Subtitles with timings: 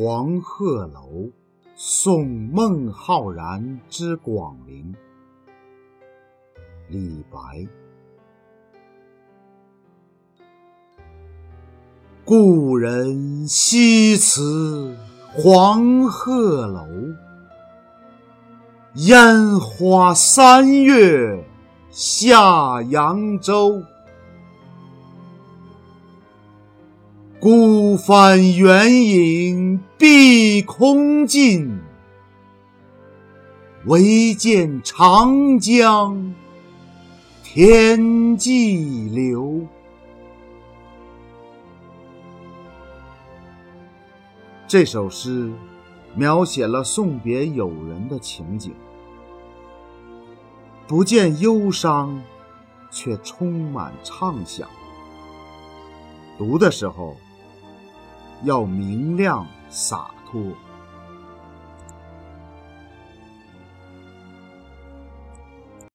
[0.00, 1.28] 黄鹤楼
[1.74, 4.94] 送孟浩然之广陵。
[6.86, 7.66] 李白。
[12.24, 14.96] 故人西辞
[15.34, 16.86] 黄鹤楼，
[18.94, 21.44] 烟花三月
[21.90, 23.82] 下扬州。
[27.40, 31.78] 孤帆远影碧空尽，
[33.86, 36.34] 唯见长江
[37.44, 39.64] 天际流。
[44.66, 45.52] 这首诗
[46.16, 48.74] 描写了送别友人的情景，
[50.88, 52.20] 不见忧伤，
[52.90, 54.68] 却充满畅想。
[56.36, 57.16] 读的时候。
[58.42, 60.40] 要明亮洒脱。